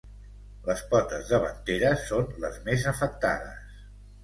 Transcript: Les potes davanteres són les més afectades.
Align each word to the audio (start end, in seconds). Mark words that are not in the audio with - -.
Les 0.69 0.79
potes 0.93 1.29
davanteres 1.33 2.07
són 2.13 2.33
les 2.47 2.59
més 2.71 2.89
afectades. 2.95 3.81